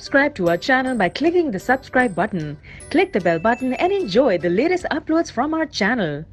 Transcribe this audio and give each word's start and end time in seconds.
Subscribe 0.00 0.34
to 0.36 0.48
our 0.48 0.56
channel 0.56 0.96
by 0.96 1.10
clicking 1.10 1.50
the 1.50 1.58
subscribe 1.58 2.14
button. 2.14 2.56
Click 2.90 3.12
the 3.12 3.20
bell 3.20 3.38
button 3.38 3.74
and 3.74 3.92
enjoy 3.92 4.38
the 4.38 4.48
latest 4.48 4.86
uploads 4.90 5.30
from 5.30 5.52
our 5.52 5.66
channel. 5.78 6.24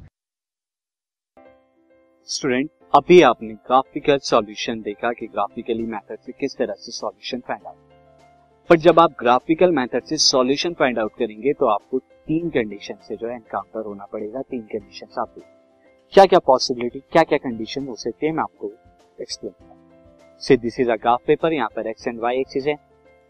Student 2.28 2.70
अभी 2.96 3.20
आपने 3.22 3.54
graphical 3.68 4.18
solution 4.30 4.80
देखा 4.88 5.12
कि 5.18 5.26
graphically 5.26 5.86
method 5.86 6.18
से 6.26 6.32
किस 6.40 6.56
तरह 6.58 6.74
से 6.84 6.92
solution 6.92 7.40
find 7.48 7.66
out 7.66 7.76
पर 8.70 8.78
जब 8.86 9.00
आप 9.00 9.16
ग्राफिकल 9.20 9.72
मेथड 9.80 10.04
से 10.08 10.16
सॉल्यूशन 10.30 10.74
फाइंड 10.80 10.98
आउट 10.98 11.18
करेंगे 11.18 11.52
तो 11.60 11.66
आपको 11.74 11.98
तीन 11.98 12.50
कंडीशन 12.56 13.04
से 13.08 13.16
जो 13.16 13.28
है 13.28 13.34
एनकाउंटर 13.34 13.86
होना 13.86 14.06
पड़ेगा, 14.12 14.42
तीन 14.42 14.62
कंडीशन 14.72 15.20
आप 15.20 15.34
क्या 16.12 16.24
क्या 16.24 16.38
पॉसिबिलिटी 16.50 17.04
क्या 17.12 17.22
क्या 17.22 17.38
कंडीशन 17.46 17.88
हो 17.88 17.96
सकती 18.06 18.26
है, 18.26 18.32
मैं 18.32 18.42
आपको 18.42 18.72
एक्सप्लेन 19.20 19.54
से 20.42 20.56
this 20.66 20.80
is 20.80 20.90
a 20.90 20.96
graph 21.06 21.22
paper 21.26 21.52
यहाँ 21.52 21.68
पर 21.76 21.86
एक्स 21.86 22.08
एंड 22.08 22.20
वाई 22.20 22.40
एक्सिस 22.40 22.66
है 22.66 22.87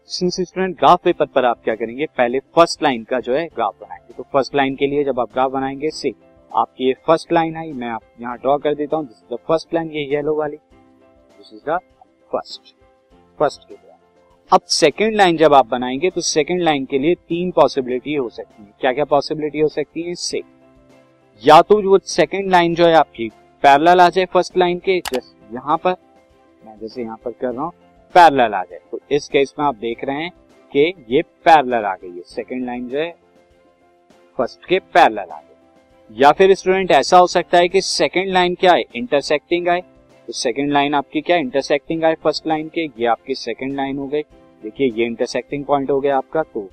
सिंस 0.09 0.39
स्टूडेंट 0.41 0.75
ग्राफ 0.77 1.01
पेपर 1.03 1.25
पर 1.25 1.45
आप 1.45 1.59
क्या 1.63 1.73
करेंगे? 1.75 2.05
पहले 2.05 2.39
फ़र्स्ट 2.55 2.83
लाइन 2.83 3.03
का 3.03 3.19
जो 3.19 3.33
है 3.33 3.45
ग्राफ 3.47 3.73
बनाएँगे। 3.81 4.13
तो 4.13 4.23
फ़र्स्ट 4.23 4.55
लाइन 4.55 4.75
के 4.75 4.87
लिए 4.87 5.03
जब 5.03 5.19
आप 5.19 5.31
ग्राफ 5.31 5.51
बनाएँगे 5.51 5.89
सी 5.89 6.13
आपकी 6.51 6.87
ये 6.87 6.93
फ़र्स्ट 7.07 7.31
लाइन 7.31 7.57
आई, 7.57 7.71
मैं 7.71 7.87
आप 7.87 8.01
यहाँ 8.21 8.37
ड्रॉ 8.37 8.57
कर 8.57 8.75
देता 8.75 8.97
हूँ। 8.97 9.05
This 9.07 9.17
is 9.17 9.33
the 9.33 9.37
first 9.47 9.73
line 9.73 9.91
ये 9.91 10.03
येलो 10.13 10.35
वाली। 10.35 10.55
This 10.55 11.53
is 11.53 11.69
the 11.69 11.77
first 12.31 12.73
first 13.39 13.67
के 13.67 13.73
लिए। 13.73 13.91
अब 14.51 14.61
सेकेंड 14.67 15.15
लाइन 15.15 15.37
जब 15.37 15.53
आप 15.53 15.67
बनाएँगे 15.67 16.09
तो 16.09 16.21
सेकेंड 16.21 16.61
लाइन 16.61 16.85
के 16.85 16.99
लिए 16.99 17.15
तीन 17.29 17.51
पॉसिबिलिटी 17.51 18.15
हो 18.15 18.29
सकती 18.29 18.63
है। 18.63 18.73
क्या 18.81 18.93
क्या 18.93 19.05
पॉसिबिलिटी 19.05 19.59
हो 19.59 19.67
सकती 19.67 20.01
है? 20.01 20.15
से 20.15 20.41
या 21.43 21.61
तो 21.61 21.81
वो 21.89 21.99
सेकेंड 22.05 22.49
लाइन 22.51 22.75
जो 22.75 22.85
है 22.85 22.93
आपकी 22.93 23.29
पैरेलल 23.63 24.01
आ 24.01 24.09
जाए 24.09 24.25
फ़र्स्ट 24.25 24.57
लाइन 24.57 24.79
के, 24.79 24.99
जैसे 25.13 25.55
यहाँ 25.55 25.77
पर। 25.77 25.95
मैं 26.65 26.77
जैसे 26.79 27.01
यहाँ 27.01 27.17
पर 27.17 27.31
कर 27.31 27.53
रहा 27.53 27.63
हूँ। 27.63 27.73
पैरेलल 28.15 28.53
आ 28.53 28.63
जाए 28.63 28.79
तो 28.91 28.99
इस 29.11 29.27
केस 29.27 29.53
में 29.59 29.65
आप 29.65 29.75
देख 29.77 30.03
रहे 30.03 30.21
हैं 30.23 30.31
कि 30.71 30.93
ये 31.09 31.21
पैरेलल 31.45 31.85
आ 31.85 31.93
गई 31.95 32.09
है। 32.09 32.21
सेकेंड 32.27 32.65
लाइन 32.65 32.87
जो 32.89 32.97
है 32.99 33.11
फ़र्स्ट 34.37 34.65
के 34.65 34.79
पैरेलल 34.93 35.19
आ 35.19 35.39
गई 35.39 36.21
या 36.21 36.31
फिर 36.31 36.53
स्टूडेंट 36.55 36.91
ऐसा 36.91 37.17
हो 37.17 37.27
सकता 37.27 37.57
है 37.57 37.67
कि 37.69 37.81
सेकेंड 37.81 38.31
लाइन 38.33 38.55
क्या 38.55 38.73
है? 38.73 38.83
इंटरसेक्टिंग 38.95 39.67
आए। 39.67 39.81
तो 40.27 40.33
सेकेंड 40.33 40.71
लाइन 40.71 40.93
आपकी 40.95 41.21
क्या 41.21 41.37
इंटरसेक्टिंग 41.37 42.03
आए 42.03 42.15
फ़र्स्ट 42.15 42.47
लाइन 42.47 42.67
के। 42.67 42.85
ये 42.97 43.05
आपकी 43.05 43.35
सेकेंड 43.35 43.75
लाइन 43.75 43.97
हो 43.97 44.07
गई। 44.07 44.21
देखिए, 44.63 44.87
ये 44.89 45.05
इंटरसेक्टिंग 45.05 45.65
पॉइंट 45.65 45.91
हो 45.91 45.99
गया 45.99 46.17
आपका 46.17 46.43
तो 46.43 46.69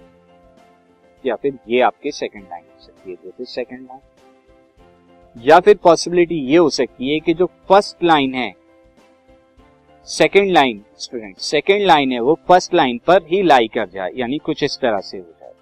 या 1.25 1.35
फिर 1.35 1.59
ये 1.69 1.81
आपकी 1.81 2.11
सेकेंड 2.13 2.45
लाइन 2.45 2.65
हो 2.65 2.85
सकती 2.85 3.11
है। 3.11 3.17
दिस 3.29 3.55
सेकेंड 3.55 3.81
लाइन 3.83 5.43
या 5.45 5.59
फिर 5.61 5.77
पॉसिबिलिटी 5.77 6.41
ये 6.43 6.57
हो 6.57 6.71
सकती 6.71 7.13
है 7.13 7.19
कि 7.21 7.35
जो 7.35 7.47
फ़र्स्ट 7.69 8.05
लाइन 8.05 8.35
है 8.35 8.53
second 10.07 10.51
line, 10.51 10.85
student, 10.99 11.37
second 11.37 11.87
line 11.87 12.13
है 12.13 12.21
वो, 12.21 12.35
फ़र्स्ट 12.49 12.75
लाइन 12.75 12.99
पर 13.07 13.23
ही 13.23 13.43
लाई 13.43 13.69
कर 13.69 13.89
जाए, 13.89 14.11
यानी 14.15 14.39
कुछ 14.39 14.63
इस 14.63 14.79
तरह 14.83 15.01
से 15.01 15.19
हो 15.19 15.25
जाए। 15.25 15.53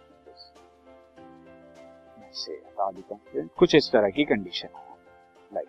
कुछ 3.58 3.74
इस 3.74 3.90
तरह 3.92 4.10
की 4.10 4.24
कंडीशन 4.24 4.68
लाइक 5.54 5.68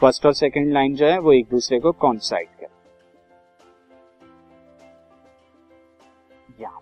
फ़र्स्ट 0.00 0.26
और 0.26 0.32
सेकेंड 0.34 0.72
लाइन 0.72 0.94
जो 0.94 1.06
है, 1.06 1.18
वो 1.18 1.32
एक 1.32 1.46
दूसरे 1.50 1.80
को 1.80 1.92
कॉन्साइड 1.92 2.48
कर 2.60 2.66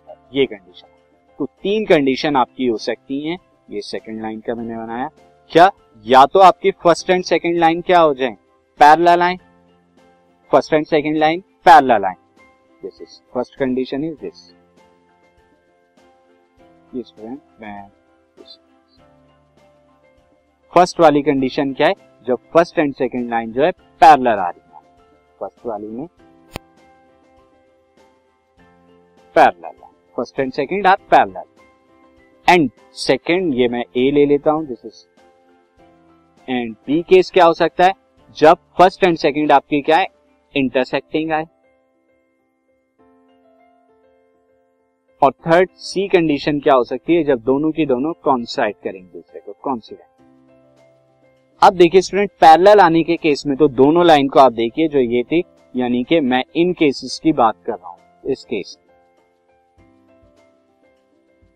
पर 0.08 0.16
ये 0.34 0.46
कंडीशन 0.46 0.88
तो 1.38 1.46
तीन 1.62 1.84
कंडीशन 1.86 2.36
आपकी 2.36 2.66
हो 2.66 2.76
सकती 2.78 3.20
हैं। 3.20 3.38
ये 3.70 3.80
सेकेंड 3.80 4.20
लाइन 4.22 4.40
का 4.40 4.54
मैंने 4.54 4.76
बनाया। 4.76 5.10
क्या? 5.50 5.70
या 6.04 6.24
तो 6.26 6.38
आपकी 6.38 6.70
फ़र्स्ट 6.70 7.10
एंड 7.10 7.24
सेकेंड 7.24 7.58
लाइन 7.58 7.80
क्या 7.80 8.00
हो 8.00 8.14
जाए? 8.14 8.36
Parallel 8.80 9.18
line 9.18 9.38
first 10.56 10.72
and 10.72 10.84
second 10.86 11.16
line 11.16 11.40
parallel 11.64 12.00
line 12.02 12.16
this 12.82 13.00
is 13.02 13.18
first 13.34 13.58
condition 13.58 14.04
is 14.04 14.14
this 14.20 14.52
first 20.72 21.00
वाली 21.00 21.22
कंडीशन 21.22 21.72
क्या 21.72 21.88
है? 21.88 21.94
जब 22.26 22.38
फ़र्स्ट 22.54 22.78
एंड 22.78 22.94
सेकेंड 22.94 23.28
लाइन 23.30 23.52
जो 23.52 23.64
है 23.64 23.70
पैरेलल 24.00 24.38
आ 24.38 24.48
रही 24.48 24.74
है। 24.74 24.80
फ़र्स्ट 25.40 25.66
वाली 25.66 25.88
में 25.88 26.06
parallel 29.36 29.86
first 30.16 30.40
and 30.40 30.52
second 30.52 30.86
are 30.86 30.96
parallel 31.10 32.54
and 32.54 32.70
second 33.04 33.54
ये 33.54 33.68
मैं 33.68 33.84
ए 33.96 34.10
ले 34.10 34.26
लेता 34.26 34.50
हूँ 34.50 34.66
this 34.66 34.84
is 34.86 35.06
and 36.48 36.74
B 36.86 37.02
case 37.02 37.30
क्या 37.30 37.44
हो 37.44 37.54
सकता 37.54 37.84
है? 37.84 37.92
जब 38.36 38.58
फ़र्स्ट 38.78 39.04
एंड 39.04 39.16
सेकेंड 39.18 39.52
आपकी 39.52 39.80
क्या 39.82 39.96
है? 39.96 40.15
इंटरसेक्टिंग 40.56 41.32
आए। 41.32 41.44
और 45.22 45.32
थर्ड 45.46 45.70
सी 45.82 46.06
कंडीशन 46.08 46.58
क्या 46.60 46.74
हो 46.74 46.84
सकती 46.84 47.14
है 47.14 47.22
जब 47.24 47.42
दोनों 47.44 47.70
की 47.72 47.86
दोनों 47.86 48.12
कॉन्साइड 48.24 48.74
करेंगे 48.84 49.08
दूसरे 49.08 49.40
को 49.40 49.52
कॉन्सिडेंट 49.64 50.14
अब 51.62 51.74
देखिए 51.74 52.00
स्टूडेंट 52.00 52.30
पैरेलल 52.40 52.80
आने 52.80 53.02
के 53.02 53.16
केस 53.16 53.42
में 53.46 53.56
तो 53.56 53.68
दोनों 53.70 54.04
लाइन 54.06 54.28
को 54.28 54.40
आप 54.40 54.52
देखिए, 54.52 54.88
जो 54.88 54.98
ये 55.00 55.22
थी, 55.22 55.42
यानी 55.74 56.02
कि 56.04 56.20
मैं 56.22 56.42
इन 56.56 56.72
केसेस 56.72 57.18
की 57.22 57.32
बात 57.34 57.54
कर 57.66 57.72
रहा 57.72 57.88
हूँ, 57.88 57.98
इस 58.24 58.44
केस 58.44 58.76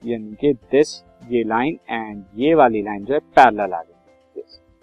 यानी 0.02 0.34
कि 0.40 0.52
दिस 0.72 1.02
ये 1.30 1.42
लाइन 1.44 1.78
एंड 1.90 2.24
ये 2.36 2.54
वाली 2.54 2.82
लाइन 2.82 3.04
जो 3.04 3.14
है 3.14 3.20
पैरेलल 3.20 3.72
आ 3.72 3.82
गई। 3.82 3.99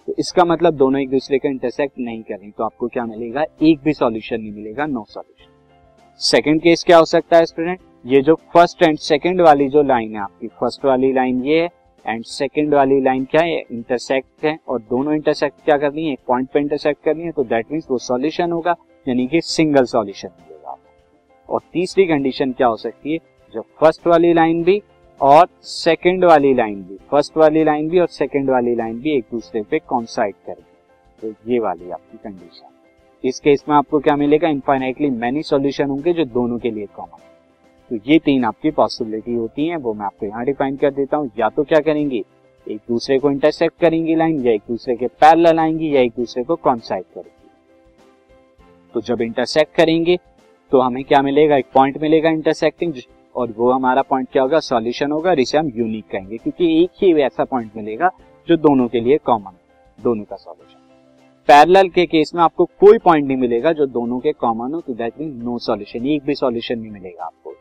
तो 0.08 0.14
इसका 0.20 0.44
मतलब 0.46 0.74
दोनों 0.74 1.02
एक 1.02 1.10
दूसरे 1.10 1.38
का 1.38 1.50
इंटरसेक्ट 1.50 2.00
नहीं 2.00 2.22
कर 2.24 2.36
रही 2.36 2.52
तो 2.52 2.64
आपको 2.64 2.88
क्या 2.88 3.06
मिलेगा? 3.06 3.44
एक 3.62 3.80
भी 3.84 3.94
सॉल्यूशन 3.94 4.42
नहीं 4.42 4.52
मिलेगा 4.52 4.86
नो 4.86 5.06
सॉल्यूशन 5.10 5.52
सेकंड 6.22 6.62
केस 6.62 6.84
क्या 6.84 6.98
हो 6.98 7.06
सकता 7.06 7.38
है 7.38 7.46
स्टूडेंट 7.46 7.80
ये 8.06 8.22
जो 8.22 8.36
फ़र्स्ट 8.54 8.84
एंड 8.84 8.98
सेकंड 8.98 9.42
वाली 9.42 9.68
जो 9.70 9.84
लाइन 9.84 10.16
है 10.16 10.22
आपकी 10.22 10.48
फ़र्स्ट 10.60 10.86
वाली 10.86 11.12
लाइन 11.14 11.44
ये 11.46 11.62
है 11.62 11.70
एंड 12.06 12.24
सेकंड 12.26 12.74
वाली 12.74 13.00
लाइन 13.02 13.26
क्या 13.32 13.42
है? 13.42 13.60
इंटरसेक्ट 13.62 14.46
है 14.46 14.58
और 14.68 14.80
दोनों 14.82 15.14
इंटरसेक्ट 15.14 15.64
क्या 15.66 15.78
करनी 15.78 16.06
है? 16.06 16.14
एक 16.14 16.20
पॉइंट 16.28 16.50
पे 16.50 16.60
इंटरसेक्ट 16.60 17.04
करनी 17.06 17.24
है 17.24 17.32
तो 17.32 17.44
दैट 17.44 17.72
मीन्स 17.72 17.88
वो 17.92 17.98
सॉल्यूशन 18.00 18.52
होगा, 18.52 18.76
यानी 19.08 19.28
कि 19.28 19.42
सिंगल 19.44 19.86
सॉल्यूशन 19.86 20.30
मिलेगा 20.40 20.78
और 21.50 21.62
तीसरी 21.74 22.06
कंडीशन 22.06 22.52
क्या 22.52 22.68
हो 22.68 22.78
सकती 22.78 23.14
है? 23.14 23.20
जब 23.54 23.64
फ़र्स्ट 23.80 24.08
वाली 24.08 24.34
लाइन 24.34 24.64
भी 24.64 24.82
और 25.22 25.48
सेकंड 25.64 26.26
वाली 26.26 26.54
लाइन 26.54 26.82
भी 26.84 26.98
फ़र्स्ट 27.12 27.38
वाली 27.38 27.64
लाइन 27.64 27.88
भी 27.90 28.00
और 28.00 28.08
सेकंड 28.08 28.50
वाली 28.50 28.76
लाइन 28.76 29.00
भी 29.00 29.16
एक 29.18 29.26
दूसरे 29.32 29.62
पे 29.62 29.80
कॉन्साइड 29.80 30.36
करेंगे। 30.46 30.66
तो 31.22 31.52
ये 31.52 31.60
वाली 31.60 31.90
आपकी 31.92 32.18
कंडीशन 32.18 32.74
इस 33.24 33.40
केस 33.40 33.64
में 33.70 33.76
आपको 33.76 34.00
क्या 34.00 34.16
मिलेगा? 34.16 34.50
इनफाइनाइटली 34.50 35.10
मैनी 35.12 35.44
सॉल्यूशन 35.44 35.90
होंगे 35.90 36.14
जो 36.14 36.26
दोनों 36.26 36.58
के 36.60 36.72
लिए 36.72 36.86
कॉमन 36.96 37.26
तो 37.92 37.96
ये 38.08 38.18
तीन 38.20 38.46
आपकी 38.46 38.72
पॉसिबिलिटी 38.72 39.34
होती 39.34 39.68
है, 39.68 39.76
वो 39.76 39.94
मैं 39.94 40.06
आपको 40.06 40.26
यहाँ 40.26 40.44
डिफाइन 40.46 40.76
कर 40.78 40.92
देता 40.92 41.18
हूँ। 41.18 41.32
या 41.40 41.50
तो 41.50 41.64
क्या 41.64 41.80
करेंगे? 41.80 42.22
एक 42.68 42.80
दूसरे 42.88 43.18
को 43.20 43.32
इंटरसेक्ट 43.32 43.80
करेंगी 43.82 44.16
लाइन 44.16 44.46
या 44.46 44.54
एक 44.54 44.62
दूसरे 44.68 44.96
के 44.96 45.08
पैरेलल 45.08 45.60
आएँगी, 45.60 45.96
या 45.96 46.02
एक 46.02 46.14
दूसरे 46.18 46.44
को 46.44 46.56
कॉन्साइड 46.58 47.04
करेंगी। 47.06 47.50
तो 48.94 49.02
जब 49.02 49.22
इंटरसेक्ट 49.22 49.76
करेंगे 49.76 50.18
तो 50.72 50.80
हमें 50.80 51.04
क्या 51.04 51.22
मिलेगा? 51.22 51.58
एक 51.58 51.66
पॉइंट 51.74 51.98
मिलेगा 51.98 52.30
इंटरसेक्टिंग 52.30 52.94
और 53.38 53.54
वो 53.58 53.72
हमारा 53.72 54.02
पॉइंट 54.02 54.28
क्या 54.32 54.44
होगा? 54.44 54.60
सॉल्यूशन 54.62 55.12
होगा 55.12 55.30
और 55.30 55.40
इसे 55.40 55.58
हम 55.58 55.72
यूनिक 55.76 56.06
कहेंगे, 56.12 56.38
क्योंकि 56.38 56.84
एक 56.84 57.04
ही 57.04 57.14
ऐसा 57.22 57.44
पॉइंट 57.46 57.72
मिलेगा 57.78 58.10
जो 58.48 58.58
दोनों 58.58 58.88
के 58.88 59.00
लिए 59.00 59.18
कॉमन 59.26 59.58
दोनों 60.00 60.24
का 60.24 60.36
सॉल्यूशन 60.36 60.80
पैरेलल 61.50 61.90
के 61.90 62.06
केस 62.06 62.32
में 62.36 62.42
आपको 62.44 62.66
कोई 62.80 62.98
पॉइंट 62.98 63.26
नहीं 63.28 63.38
मिलेगा 63.38 63.72
जो 63.72 63.86
दोनों 63.88 64.20
के 64.20 64.32
कॉमन 64.34 64.74
हो 64.74 64.82
तो 64.82 64.94
दैट 64.94 65.20
मीन 65.20 65.36
नो 65.44 65.58
सॉल्यूशन 65.60 66.06
एक 66.06 66.24
भी 66.24 66.36
सॉल्यूशन 66.36 66.80
नहीं 66.80 66.92
मिलेगा 66.92 67.26
आपको 67.26 67.56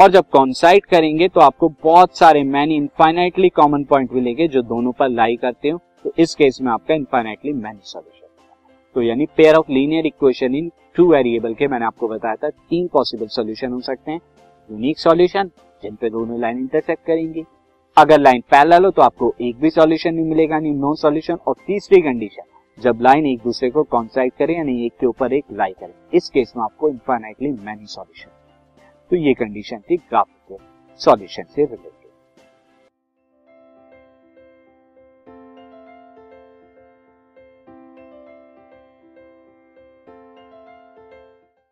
और 0.00 0.10
जब 0.10 0.24
कॉन्साइड 0.32 0.86
करेंगे 0.86 1.26
तो 1.28 1.40
आपको 1.40 1.68
बहुत 1.84 2.16
सारे 2.16 2.42
मैनी 2.44 2.74
इनफाइनाइटली 2.76 3.48
कॉमन 3.48 3.84
पॉइंट 3.84 4.12
मिलेंगे 4.12 4.48
जो 4.48 4.62
दोनों 4.62 4.92
पर 4.92 5.08
लाई 5.08 5.36
करते 5.36 5.68
हो 5.68 5.80
तो 6.04 6.12
इस 6.18 6.34
केस 6.34 6.58
में 6.62 6.70
आपका 6.72 6.94
इनफाइनाइटली 6.94 7.52
मैनी 7.52 7.80
सॉल्यूशन 7.82 8.26
तो 8.96 9.02
यानी 9.02 9.26
pair 9.36 9.54
of 9.54 9.72
linear 9.72 10.06
equation 10.06 10.54
in 10.54 10.70
two 10.96 11.06
variable 11.06 11.54
के 11.54 11.68
मैंने 11.68 11.84
आपको 11.84 12.08
बताया 12.08 12.34
था, 12.34 12.48
तीन 12.48 12.86
पॉसिबल 12.86 13.26
सॉल्यूशन 13.26 13.72
हो 13.72 13.80
सकते 13.80 14.10
हैं। 14.10 14.20
यूनिक 14.70 14.98
सॉल्यूशन 14.98 15.50
जिन 15.82 15.94
पे 15.96 16.10
दोनों 16.10 16.40
लाइन 16.40 16.58
इंटरसेक्ट 16.58 17.06
करेंगी। 17.06 17.44
अगर 17.96 18.20
लाइन 18.20 18.42
पैरेलल 18.50 18.84
हो 18.84 18.90
तो 18.90 19.02
आपको 19.02 19.32
एक 19.40 19.60
भी 19.60 19.70
सॉल्यूशन 19.70 20.14
नहीं 20.14 20.24
मिलेगा, 20.26 20.58
नहीं 20.58 20.72
नो 20.74 20.94
सॉल्यूशन 20.96 21.38
और 21.46 21.54
तीसरी 21.66 22.00
कंडीशन 22.02 22.42
जब 22.78 22.98
लाइन 23.02 23.26
एक 23.26 23.40
दूसरे 23.42 23.70
को 23.70 23.82
कॉन्साइड 23.84 24.32
करे, 24.38 24.54
यानी 24.54 24.84
एक 24.86 24.92
के 25.00 25.06
ऊपर 25.06 25.32
एक 25.32 25.44
लाई 25.52 25.72
करे। 25.72 26.16
इस 26.16 26.28
केस 26.30 26.52
में 26.56 26.62
आपको 26.64 26.88
इनफाइनाइटली 26.88 27.50
मैनी 27.50 27.86
सॉल्यूशन 27.88 28.30
तो 29.10 29.16
ये 29.16 29.34
कंडीशन 29.34 29.80
थी 29.90 29.96
ग्राफ 29.98 30.28
के 30.50 30.56
सॉल्यूशन 31.00 31.42
से 31.44 31.62
रिलेटेड 31.62 32.05